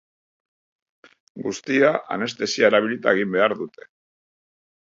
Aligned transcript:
Guztia, 1.47 1.93
anestesia 2.17 2.73
erabilita 2.73 3.15
egin 3.19 3.33
behar 3.37 3.57
dute. 3.63 3.91